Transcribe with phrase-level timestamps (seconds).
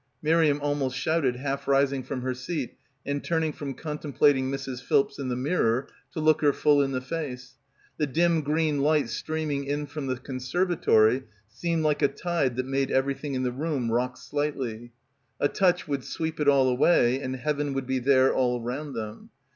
[0.23, 4.81] Mir iam almost shouted, half rising from her seat and turning from contemplating Mrs.
[4.83, 7.53] Philps in the mirror to look her full in the face.
[7.97, 12.89] The dim green light streaming in from the conservatory seemed like a tide that made
[12.89, 14.91] everything in the room rock slightly.
[15.39, 19.29] A touch would sweep it all away and heaven would be there all round them.